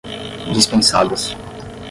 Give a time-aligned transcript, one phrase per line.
[0.53, 1.35] dispensadas